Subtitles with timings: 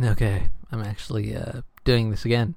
[0.00, 2.56] Okay, I'm actually uh, doing this again.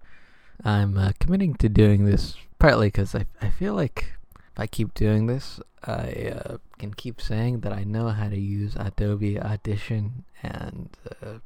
[0.66, 4.14] I'm uh, committing to doing this partly because I, I feel like
[4.54, 8.40] if I keep doing this, I uh, can keep saying that I know how to
[8.40, 10.90] use Adobe Audition and
[11.22, 11.40] uh,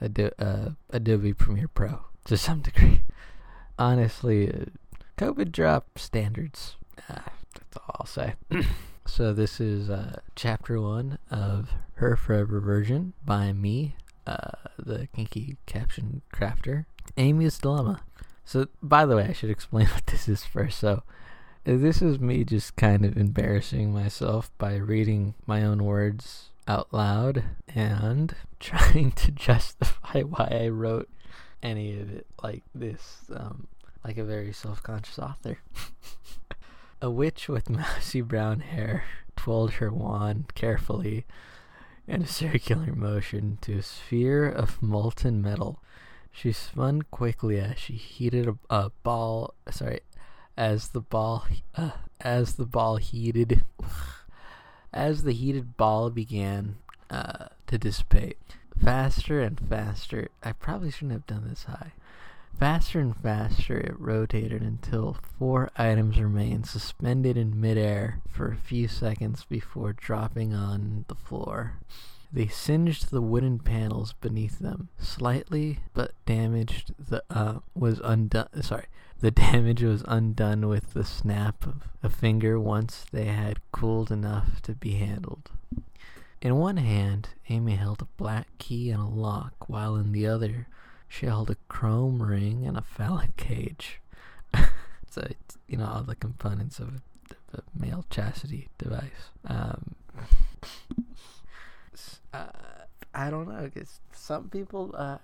[0.00, 3.02] Ado- uh, Adobe Premiere Pro to some degree.
[3.78, 4.64] Honestly, uh,
[5.18, 6.76] COVID drop standards.
[7.08, 7.18] Uh,
[7.52, 8.34] that's all I'll say.
[9.06, 9.90] so this is
[10.34, 13.96] chapter one of Her Forever Virgin by me,
[14.26, 16.86] uh, the kinky caption crafter,
[17.16, 18.00] Amy's Dilemma.
[18.44, 20.78] So, by the way, I should explain what this is first.
[20.78, 21.02] So,
[21.64, 27.44] this is me just kind of embarrassing myself by reading my own words out loud
[27.74, 31.08] and trying to justify why I wrote
[31.62, 33.66] any of it like this, um,
[34.04, 35.58] like a very self conscious author.
[37.00, 39.04] a witch with mousy brown hair
[39.36, 41.26] twirled her wand carefully
[42.06, 45.80] in a circular motion to a sphere of molten metal.
[46.30, 49.54] She spun quickly as she heated a, a ball.
[49.70, 50.00] Sorry,
[50.56, 51.46] as the ball,
[51.76, 53.62] uh, as the ball heated,
[54.92, 56.76] as the heated ball began
[57.10, 58.38] uh, to dissipate,
[58.82, 60.28] faster and faster.
[60.42, 61.92] I probably shouldn't have done this high.
[62.58, 68.86] Faster and faster it rotated until four items remained suspended in midair for a few
[68.86, 71.74] seconds before dropping on the floor.
[72.32, 78.62] They singed the wooden panels beneath them slightly, but damaged the uh, was undone.
[78.62, 78.86] Sorry,
[79.20, 84.62] the damage was undone with the snap of a finger once they had cooled enough
[84.62, 85.50] to be handled.
[86.40, 90.68] In one hand, Amy held a black key and a lock, while in the other,
[91.14, 94.00] she held a chrome ring and a phallic cage.
[95.10, 95.26] so,
[95.68, 99.30] you know, all the components of a, of a male chastity device.
[99.46, 99.94] Um,
[102.32, 102.46] uh,
[103.14, 105.18] I don't know, because some people uh,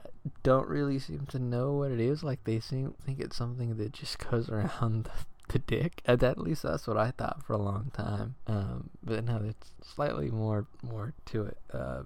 [0.45, 2.23] don't really seem to know what it is.
[2.23, 5.11] Like, they seem think it's something that just goes around
[5.53, 6.03] the, dick.
[6.05, 8.35] And at least that's what I thought for a long time.
[8.47, 11.59] Um, but no, it's slightly more more to it.
[11.73, 12.03] Uh,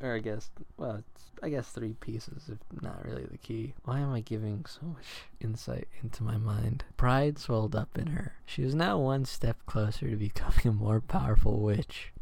[0.00, 1.02] or I guess, well,
[1.42, 3.74] I guess three pieces, if not really the key.
[3.84, 5.04] Why am I giving so much
[5.40, 6.84] insight into my mind?
[6.96, 8.34] Pride swelled up in her.
[8.46, 12.12] She was now one step closer to becoming a more powerful witch.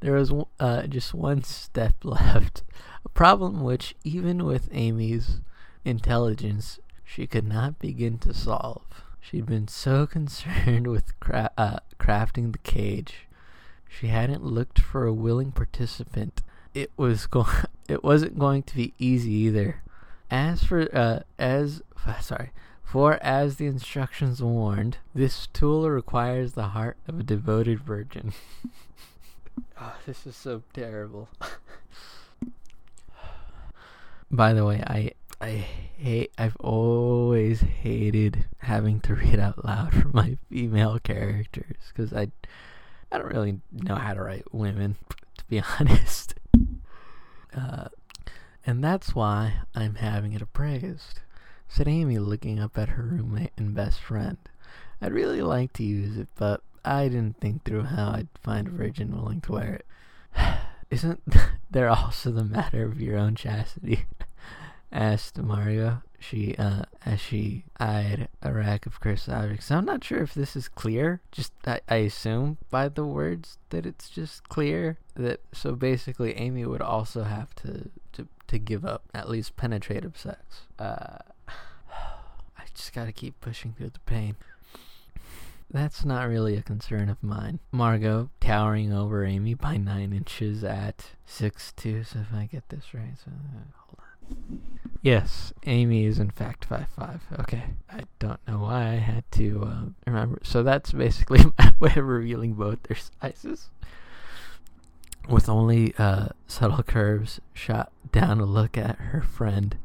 [0.00, 2.62] There was uh, just one step left,
[3.04, 5.40] a problem which, even with Amy's
[5.84, 8.82] intelligence, she could not begin to solve.
[9.24, 13.26] She'd been so concerned with cra- uh, crafting the cage,
[13.88, 16.42] she hadn't looked for a willing participant.
[16.74, 17.46] It was go-
[17.88, 19.82] It wasn't going to be easy either.
[20.30, 21.82] As for uh, as
[22.20, 22.50] sorry,
[22.82, 28.32] for as the instructions warned, this tool requires the heart of a devoted virgin.
[29.80, 31.28] oh, this is so terrible.
[34.30, 35.12] By the way, I
[35.44, 35.66] I
[35.98, 42.28] hate I've always hated having to read out loud for my female characters cuz I
[43.12, 44.96] I don't really know how to write women
[45.36, 46.36] to be honest.
[47.54, 47.88] Uh,
[48.66, 51.20] and that's why I'm having it appraised,
[51.68, 54.38] said Amy, looking up at her roommate and best friend.
[55.02, 58.70] I'd really like to use it, but I didn't think through how I'd find a
[58.70, 59.86] virgin willing to wear it.
[60.90, 61.20] Isn't
[61.70, 64.06] there also the matter of your own chastity?
[64.94, 66.02] Asked Mario.
[66.18, 69.70] She, uh, as she eyed a rack of cursed objects.
[69.70, 71.20] I'm not sure if this is clear.
[71.30, 75.40] Just, I, I assume by the words that it's just clear that.
[75.52, 80.62] So basically, Amy would also have to to to give up at least penetrative sex.
[80.78, 81.18] Uh,
[81.48, 84.36] I just gotta keep pushing through the pain.
[85.70, 87.58] That's not really a concern of mine.
[87.72, 92.04] Margot, towering over Amy by nine inches at six two.
[92.04, 94.04] So if I get this right, so uh, hold on.
[95.04, 97.20] Yes, Amy is in fact five five.
[97.40, 100.38] Okay, I don't know why I had to uh, remember.
[100.42, 103.68] So that's basically my way of revealing both their sizes.
[105.28, 109.76] With only uh, subtle curves shot down a look at her friend.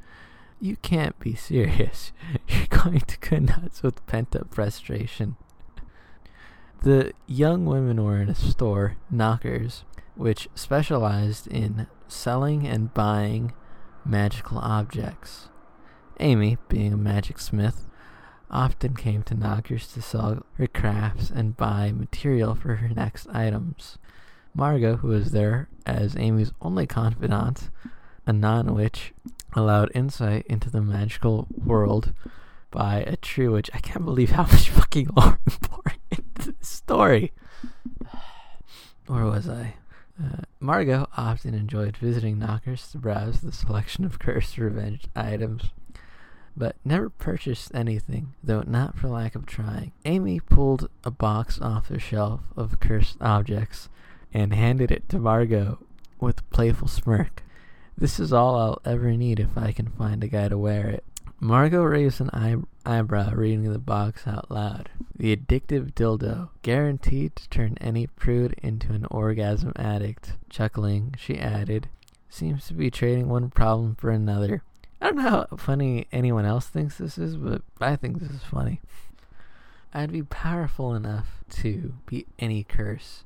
[0.61, 2.13] You can't be serious.
[2.47, 5.35] You're going to go nuts with pent up frustration.
[6.83, 9.83] The young women were in a store, Knockers,
[10.15, 13.51] which specialized in selling and buying
[14.05, 15.49] magical objects.
[16.19, 17.87] Amy, being a magic smith,
[18.51, 23.97] often came to Knockers to sell her crafts and buy material for her next items.
[24.53, 27.69] Margot, who was there as Amy's only confidant,
[28.25, 29.13] a non witch,
[29.53, 32.13] allowed insight into the magical world
[32.71, 33.69] by a true witch.
[33.73, 37.33] I can't believe how much fucking lore pouring into this story.
[39.07, 39.75] Where was I?
[40.21, 45.71] Uh, Margot often enjoyed visiting Knockers to browse the selection of cursed revenge items,
[46.57, 49.93] but never purchased anything, though not for lack of trying.
[50.03, 53.87] Amy pulled a box off the shelf of cursed objects
[54.33, 55.79] and handed it to Margot
[56.19, 57.43] with a playful smirk.
[57.97, 61.03] This is all I'll ever need if I can find a guy to wear it.
[61.41, 64.89] Margot raised an eye- eyebrow reading the box out loud.
[65.15, 70.33] The addictive dildo, guaranteed to turn any prude into an orgasm addict.
[70.49, 71.87] Chuckling, she added,
[72.29, 74.63] Seems to be trading one problem for another.
[75.01, 78.43] I don't know how funny anyone else thinks this is, but I think this is
[78.43, 78.81] funny.
[79.93, 83.23] I'd be powerful enough to beat any curse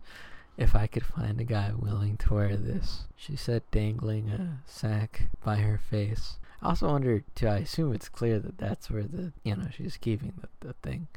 [0.55, 5.29] if I could find a guy willing to wear this, she said, dangling a sack
[5.43, 6.37] by her face.
[6.63, 9.97] I also wonder, too, I assume it's clear that that's where the, you know, she's
[9.97, 11.07] keeping the, the thing.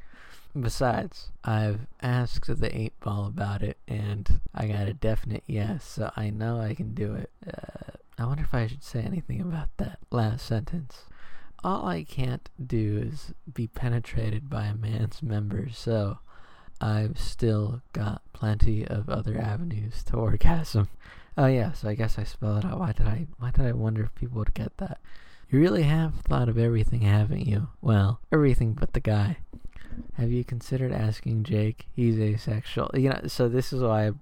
[0.60, 6.10] Besides, I've asked the 8 ball about it, and I got a definite yes, so
[6.16, 7.30] I know I can do it.
[7.46, 11.04] Uh, I wonder if I should say anything about that last sentence.
[11.62, 16.18] All I can't do is be penetrated by a man's members, so
[16.80, 20.88] I've still got plenty of other avenues to orgasm.
[21.38, 22.80] Oh yeah, so I guess I spelled it out.
[22.80, 24.98] Why did I why did I wonder if people would get that?
[25.48, 27.68] You really have thought of everything, haven't you?
[27.80, 29.38] Well, everything but the guy.
[30.14, 31.86] Have you considered asking Jake?
[31.94, 32.90] He's asexual.
[32.94, 34.12] You know, so this is why I,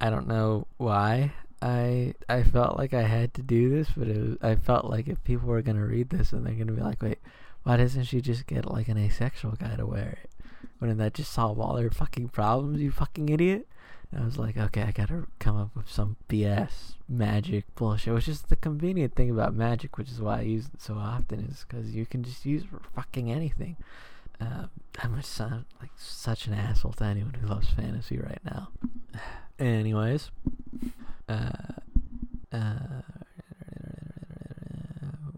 [0.00, 1.32] I don't know why
[1.62, 5.08] I I felt like I had to do this, but it was, I felt like
[5.08, 7.18] if people were gonna read this and they're gonna be like, wait,
[7.62, 10.30] why doesn't she just get like an asexual guy to wear it?
[10.80, 13.66] Wouldn't that just solve all their fucking problems, you fucking idiot?
[14.10, 18.28] And I was like, okay, I gotta come up with some BS magic bullshit, which
[18.28, 21.64] is the convenient thing about magic, which is why I use it so often, is
[21.68, 22.64] because you can just use
[22.94, 23.76] fucking anything.
[24.40, 24.70] Um,
[25.02, 28.68] I must sound like such an asshole to anyone who loves fantasy right now.
[29.58, 30.30] Anyways,
[31.28, 31.50] uh,
[32.52, 33.02] uh,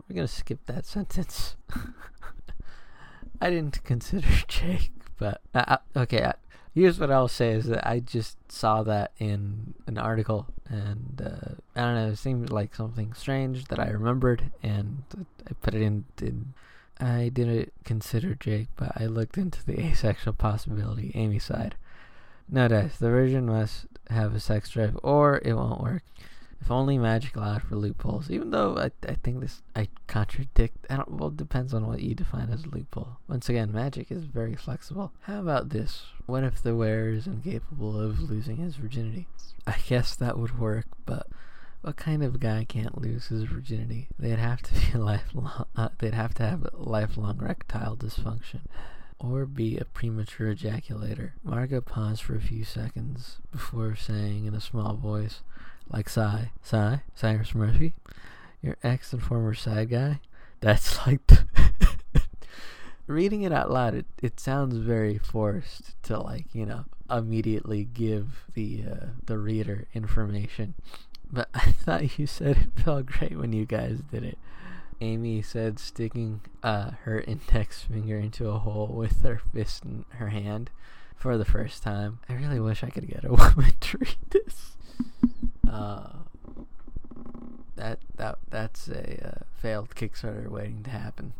[0.09, 1.57] we're gonna skip that sentence.
[3.41, 6.23] I didn't consider Jake, but uh, okay.
[6.23, 6.33] Uh,
[6.75, 11.55] here's what I'll say: is that I just saw that in an article, and uh,
[11.75, 12.09] I don't know.
[12.09, 15.03] It seemed like something strange that I remembered, and
[15.49, 16.05] I put it in.
[16.21, 16.55] in
[16.99, 21.75] I didn't consider Jake, but I looked into the asexual possibility, Amy side.
[22.49, 22.97] No dice.
[22.97, 26.03] The version must have a sex drive, or it won't work.
[26.61, 28.31] If only magic allowed for loopholes.
[28.31, 30.87] Even though I, I think this I contradict.
[30.91, 31.03] I.
[31.07, 33.19] Well, it depends on what you define as a loophole.
[33.29, 35.13] Once again, magic is very flexible.
[35.23, 36.05] How about this?
[36.27, 39.27] What if the wearer is incapable of losing his virginity?
[39.67, 41.27] I guess that would work, but
[41.83, 44.09] what kind of guy can't lose his virginity?
[44.19, 45.67] They'd have to be lifelong.
[45.77, 48.61] Uh, they'd have to have lifelong erectile dysfunction
[49.19, 51.33] or be a premature ejaculator.
[51.43, 55.43] Margot paused for a few seconds before saying in a small voice,
[55.89, 57.95] like Cy, Cy, Cyrus Murphy,
[58.63, 60.21] your ex and former side guy.
[60.61, 61.21] That's like
[63.07, 63.95] reading it out loud.
[63.95, 69.87] It it sounds very forced to like you know immediately give the uh, the reader
[69.95, 70.75] information.
[71.31, 74.39] But I thought you said it felt great when you guys did it.
[75.01, 80.31] Amy said, sticking uh, her index finger into a hole with her fist in her
[80.31, 80.71] hand
[81.15, 82.19] for the first time.
[82.29, 84.77] I really wish I could get a woman to read this.
[85.77, 86.09] Uh,
[87.77, 91.35] that that that's a uh, failed Kickstarter waiting to happen.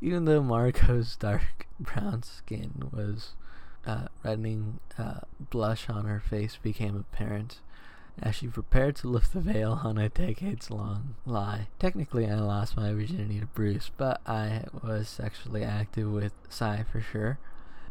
[0.00, 3.32] Even though Margot's dark brown skin was
[3.84, 7.58] uh, reddening, uh, blush on her face became apparent
[8.20, 11.68] as she prepared to lift the veil on a decades long lie.
[11.78, 17.00] Technically, I lost my virginity to Bruce, but I was sexually active with Cy for
[17.00, 17.38] sure.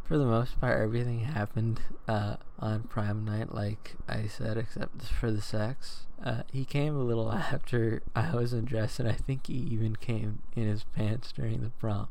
[0.07, 5.31] For the most part, everything happened uh, on prime night, like I said, except for
[5.31, 6.05] the sex.
[6.23, 10.39] Uh, he came a little after I was undressed, and I think he even came
[10.55, 12.07] in his pants during the prom.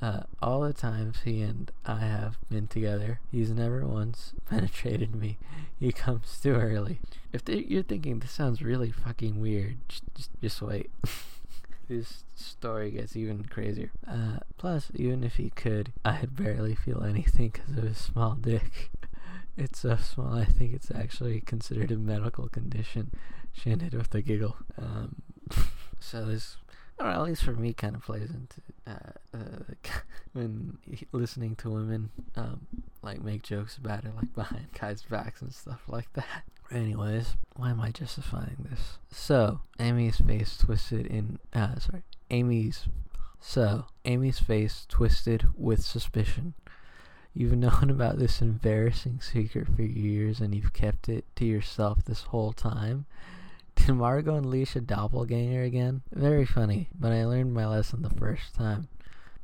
[0.00, 5.38] Uh, all the times he and I have been together, he's never once penetrated me.
[5.80, 7.00] He comes too early.
[7.32, 10.90] If you're thinking this sounds really fucking weird, just just, just wait.
[11.88, 13.90] this story gets even crazier.
[14.06, 18.90] Uh, plus, even if he could, I'd barely feel anything because of his small dick.
[19.56, 23.10] it's so small, I think it's actually considered a medical condition.
[23.52, 24.56] She ended with a giggle.
[24.76, 25.22] Um,
[26.00, 26.56] so this
[26.98, 29.74] or at least for me, kind of plays into uh, uh,
[30.32, 30.78] when
[31.12, 32.66] listening to women um,
[33.02, 36.42] like make jokes about it, like behind guys' backs and stuff like that.
[36.70, 38.98] Anyways, why am I justifying this?
[39.10, 41.38] So Amy's face twisted in.
[41.54, 42.86] Uh, sorry, Amy's.
[43.40, 46.54] So Amy's face twisted with suspicion.
[47.32, 52.22] You've known about this embarrassing secret for years and you've kept it to yourself this
[52.22, 53.06] whole time.
[53.76, 56.02] Did Margot unleash a doppelganger again?
[56.12, 58.88] Very funny, but I learned my lesson the first time.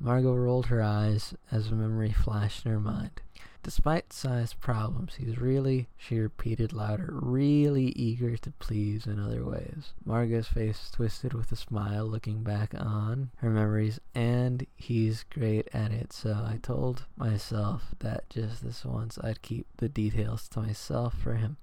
[0.00, 3.20] Margot rolled her eyes as a memory flashed in her mind.
[3.64, 9.94] Despite size problems, he's really, she repeated louder, really eager to please in other ways.
[10.04, 15.92] Margot's face twisted with a smile, looking back on her memories, and he's great at
[15.92, 21.14] it, so I told myself that just this once I'd keep the details to myself
[21.14, 21.56] for him.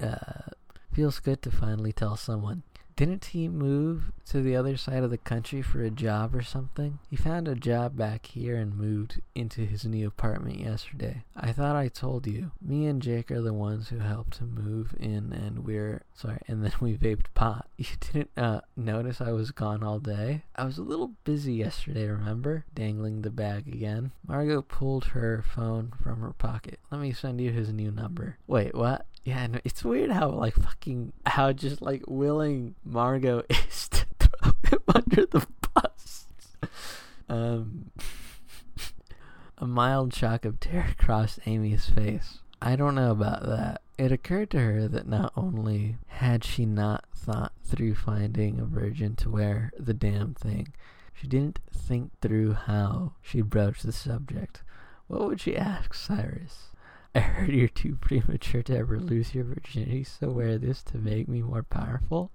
[0.00, 0.52] Uh,
[0.90, 2.62] feels good to finally tell someone.
[2.96, 7.00] Didn't he move to the other side of the country for a job or something?
[7.10, 11.24] He found a job back here and moved into his new apartment yesterday.
[11.36, 12.52] I thought I told you.
[12.62, 16.64] Me and Jake are the ones who helped him move in and we're sorry, and
[16.64, 17.68] then we vaped pot.
[17.76, 20.44] You didn't uh, notice I was gone all day?
[20.56, 22.64] I was a little busy yesterday, remember?
[22.74, 24.12] Dangling the bag again.
[24.26, 26.78] Margot pulled her phone from her pocket.
[26.90, 28.38] Let me send you his new number.
[28.46, 29.06] Wait, what?
[29.24, 34.52] Yeah, no, it's weird how like fucking how just like willing Margot is to throw
[34.64, 36.26] him under the bus.
[37.28, 37.90] Um,
[39.58, 42.40] a mild shock of terror crossed Amy's face.
[42.60, 43.80] I don't know about that.
[43.96, 49.16] It occurred to her that not only had she not thought through finding a virgin
[49.16, 50.74] to wear the damn thing,
[51.14, 54.62] she didn't think through how she'd broach the subject.
[55.06, 56.70] What would she ask Cyrus?
[57.16, 61.28] I heard you're too premature to ever lose your virginity, so wear this to make
[61.28, 62.32] me more powerful.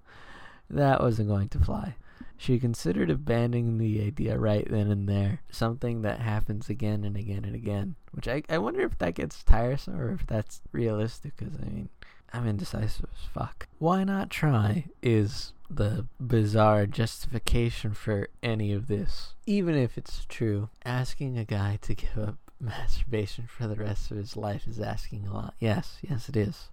[0.70, 1.96] That wasn't going to fly.
[2.38, 7.44] She considered abandoning the idea right then and there, something that happens again and again
[7.44, 7.96] and again.
[8.12, 11.88] Which I, I wonder if that gets tiresome or if that's realistic, because I mean,
[12.32, 13.68] I'm indecisive as fuck.
[13.78, 19.34] Why not try is the bizarre justification for any of this.
[19.46, 24.16] Even if it's true, asking a guy to give up masturbation for the rest of
[24.16, 25.54] his life is asking a lot.
[25.58, 26.68] Yes, yes, it is.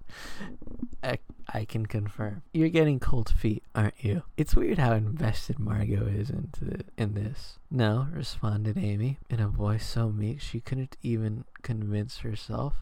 [1.01, 1.20] I,
[1.53, 2.44] I can confirm.
[2.53, 4.24] You're getting cold feet, aren't you?
[4.36, 7.58] It's weird how invested Margot is into in this.
[7.72, 12.75] No, responded Amy in a voice so meek she couldn't even convince herself.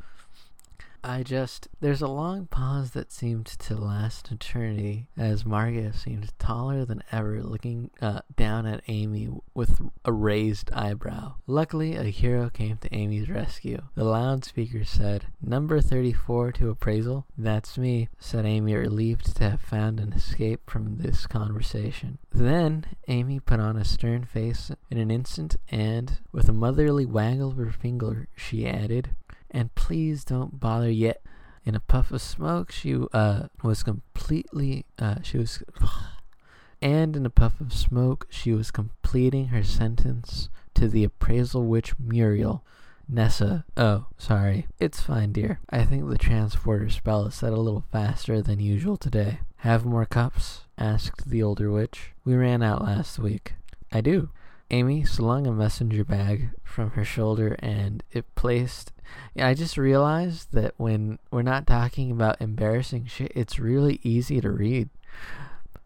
[1.08, 1.68] I just.
[1.82, 7.44] There's a long pause that seemed to last eternity as Margot seemed taller than ever,
[7.44, 11.36] looking uh, down at Amy with a raised eyebrow.
[11.46, 13.84] Luckily, a hero came to Amy's rescue.
[13.94, 17.28] The loudspeaker said, Number 34 to appraisal?
[17.38, 22.18] That's me, said Amy, relieved to have found an escape from this conversation.
[22.32, 27.52] Then, Amy put on a stern face in an instant and, with a motherly waggle
[27.52, 29.12] of her finger, she added,
[29.56, 31.22] and please don't bother yet.
[31.64, 35.64] In a puff of smoke, she uh, was completely, uh, she was,
[36.82, 41.98] and in a puff of smoke, she was completing her sentence to the appraisal witch
[41.98, 42.64] Muriel.
[43.08, 44.68] Nessa, oh, sorry.
[44.78, 45.60] It's fine, dear.
[45.70, 49.40] I think the transporter spell is set a little faster than usual today.
[49.58, 50.62] Have more cups?
[50.78, 52.12] asked the older witch.
[52.26, 53.54] We ran out last week.
[53.92, 54.30] I do.
[54.70, 58.92] Amy slung a messenger bag from her shoulder and it placed.
[59.34, 64.42] Yeah, I just realized that when we're not talking about embarrassing shit, it's really easy
[64.42, 64.90] to read.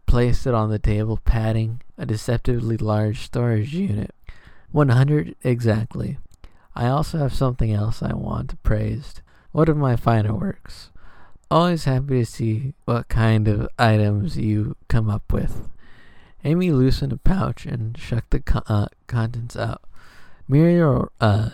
[0.06, 4.14] Placed it on the table, padding a deceptively large storage unit.
[4.72, 6.18] 100 exactly.
[6.74, 9.22] I also have something else I want praised.
[9.52, 10.90] One of my finer works.
[11.50, 15.68] Always happy to see what kind of items you come up with.
[16.44, 19.82] Amy loosened a pouch and shook the co- uh, contents out.
[20.48, 21.50] Muriel, uh,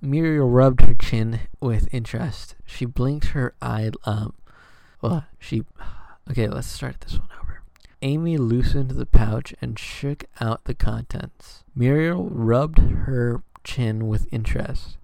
[0.00, 2.54] Muriel rubbed her chin with interest.
[2.64, 3.90] She blinked her eye.
[4.04, 4.34] Um,
[5.02, 5.64] well, she.
[6.30, 7.62] Okay, let's start this one over.
[8.02, 11.64] Amy loosened the pouch and shook out the contents.
[11.74, 14.96] Muriel rubbed her chin with interest.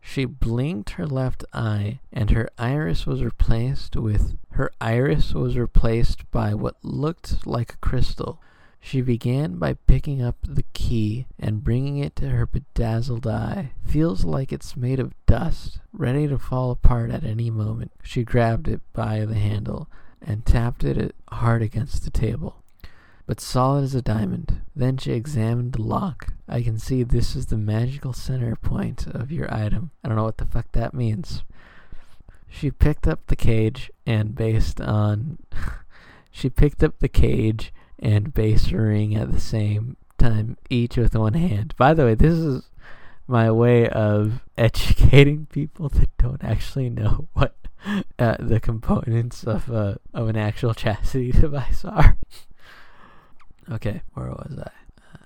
[0.00, 6.30] She blinked her left eye, and her iris was replaced with her iris was replaced
[6.30, 8.40] by what looked like a crystal.
[8.86, 13.70] She began by picking up the key and bringing it to her bedazzled eye.
[13.82, 17.92] Feels like it's made of dust, ready to fall apart at any moment.
[18.02, 19.88] She grabbed it by the handle
[20.20, 22.62] and tapped it hard against the table.
[23.26, 24.60] But solid as a diamond.
[24.76, 26.34] Then she examined the lock.
[26.46, 29.92] I can see this is the magical center point of your item.
[30.04, 31.42] I don't know what the fuck that means.
[32.50, 35.38] She picked up the cage and based on
[36.30, 37.72] she picked up the cage
[38.04, 41.74] and base ring at the same time, each with one hand.
[41.78, 42.68] By the way, this is
[43.26, 47.56] my way of educating people that don't actually know what
[48.18, 52.18] uh, the components of uh, of an actual chastity device are.
[53.72, 54.70] okay, where was I?
[55.14, 55.18] Uh,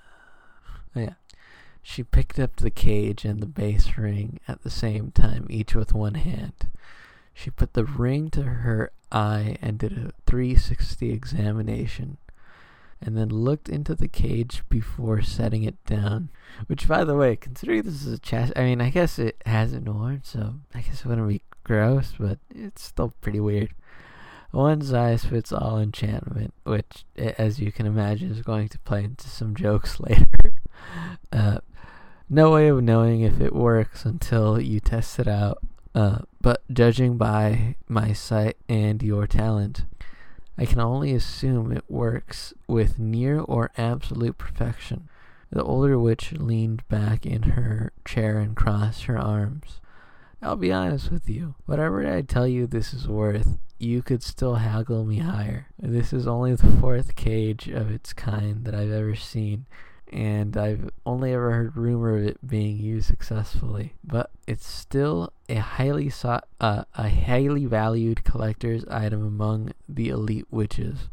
[0.95, 1.13] oh yeah.
[1.81, 5.93] she picked up the cage and the base ring at the same time, each with
[5.93, 6.69] one hand.
[7.33, 12.17] She put the ring to her eye and did a 360 examination,
[13.01, 16.29] and then looked into the cage before setting it down.
[16.67, 19.87] Which, by the way, considering this is a chest, I mean, I guess it hasn't
[19.87, 23.73] worn, so I guess it wouldn't be gross, but it's still pretty weird.
[24.51, 29.29] One size fits all enchantment, which, as you can imagine, is going to play into
[29.29, 30.53] some jokes later.
[31.31, 31.59] uh,
[32.29, 35.59] no way of knowing if it works until you test it out.
[35.95, 39.85] Uh, but judging by my sight and your talent,
[40.59, 45.07] I can only assume it works with near or absolute perfection.
[45.49, 49.79] The older witch leaned back in her chair and crossed her arms.
[50.41, 51.55] I'll be honest with you.
[51.65, 55.67] Whatever I tell you this is worth, you could still haggle me higher.
[55.79, 59.65] This is only the fourth cage of its kind that I've ever seen,
[60.11, 63.93] and I've only ever heard rumor of it being used successfully.
[64.03, 70.47] But it's still a highly sought, uh, a highly valued collector's item among the elite
[70.51, 71.09] witches.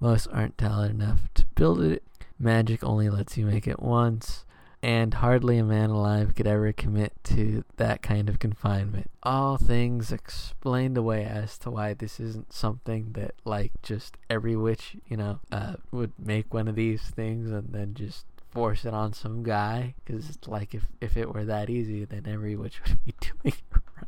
[0.00, 2.02] Most aren't talented enough to build it.
[2.38, 4.44] Magic only lets you make it once
[4.82, 9.10] and hardly a man alive could ever commit to that kind of confinement.
[9.22, 14.96] All things explained away as to why this isn't something that, like, just every witch,
[15.08, 19.12] you know, uh, would make one of these things and then just force it on
[19.12, 19.94] some guy.
[20.04, 23.62] Because, like, if, if it were that easy, then every witch would be doing it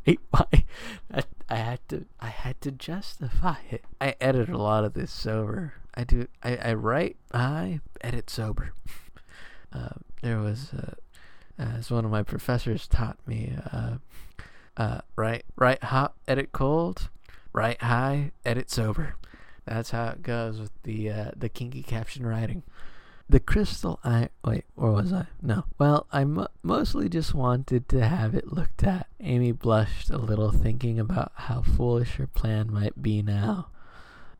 [0.07, 0.19] right.
[0.31, 0.65] Why?
[1.13, 3.83] I, I had to, I had to justify it.
[3.99, 5.73] I edit a lot of this sober.
[5.93, 8.71] I do, I, I write, I edit sober.
[9.73, 9.89] Uh,
[10.21, 10.93] there was, uh,
[11.57, 13.95] as one of my professors taught me, uh,
[14.77, 17.09] uh, write, write hot, edit cold,
[17.53, 19.15] write high, edit sober.
[19.65, 22.63] That's how it goes with the uh, the kinky caption writing.
[23.29, 25.27] The crystal I wait, where was I?
[25.41, 25.65] No.
[25.77, 29.07] Well, I mo- mostly just wanted to have it looked at.
[29.21, 33.67] Amy blushed a little, thinking about how foolish her plan might be now.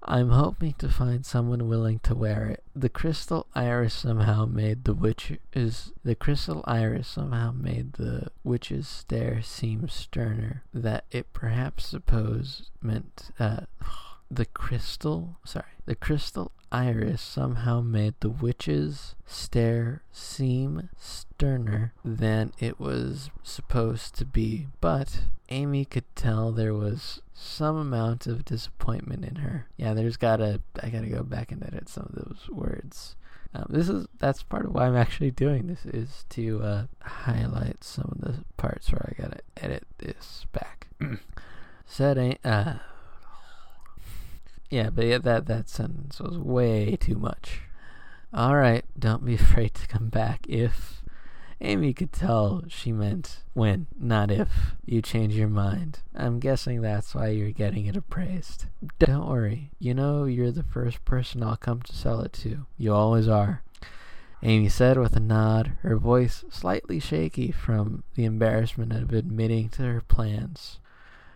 [0.03, 2.63] I'm hoping to find someone willing to wear it.
[2.75, 9.42] The crystal iris somehow made the witch's the crystal iris somehow made the witch's stare
[9.42, 10.64] seem sterner.
[10.74, 13.61] That it perhaps suppose meant uh,
[14.31, 22.79] the crystal sorry the crystal iris somehow made the witch's stare seem sterner than it
[22.79, 29.35] was supposed to be, but Amy could tell there was some amount of disappointment in
[29.35, 29.68] her.
[29.75, 33.16] Yeah, there's gotta I gotta go back and edit some of those words.
[33.53, 37.83] Um, this is that's part of why I'm actually doing this is to uh, highlight
[37.83, 40.87] some of the parts where I gotta edit this back.
[41.85, 42.75] Said uh,
[44.70, 47.61] yeah, but yeah, that that sentence was way too much.
[48.33, 51.00] All right, don't be afraid to come back if
[51.63, 54.50] Amy could tell she meant when, not if,
[54.83, 56.00] you change your mind.
[56.15, 58.65] I'm guessing that's why you're getting it appraised.
[58.97, 62.65] Don't worry, you know you're the first person I'll come to sell it to.
[62.77, 63.61] You always are.
[64.41, 69.83] Amy said with a nod, her voice slightly shaky from the embarrassment of admitting to
[69.83, 70.79] her plans.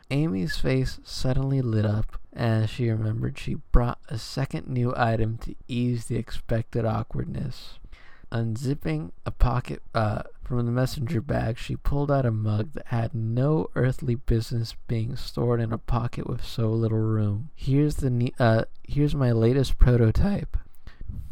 [0.09, 5.55] Amy's face suddenly lit up as she remembered she brought a second new item to
[5.67, 7.79] ease the expected awkwardness.
[8.35, 13.15] Unzipping a pocket uh, from the messenger bag, she pulled out a mug that had
[13.15, 17.49] no earthly business being stored in a pocket with so little room.
[17.55, 20.57] Here's the uh, here's my latest prototype.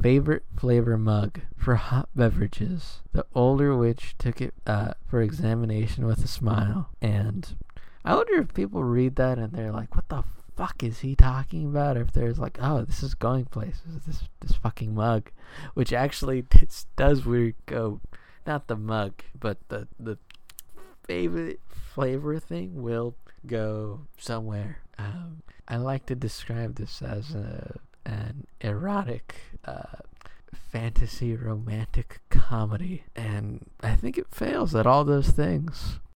[0.02, 3.02] Favorite flavor mug for hot beverages.
[3.12, 7.54] The older witch took it uh, for examination with a smile, and
[8.06, 10.24] I wonder if people read that and they're like, "What the
[10.56, 11.98] fuck is he talking about?
[11.98, 15.32] Or If there's like, oh, this is going places, this this fucking mug,
[15.74, 18.02] which actually this does weird go,
[18.46, 20.18] not the mug, but the the
[21.04, 24.80] favorite flavor thing will go somewhere.
[24.98, 29.36] Um, I like to describe this as a an erotic.
[29.66, 29.98] Uh,
[30.72, 36.00] fantasy romantic comedy and i think it fails at all those things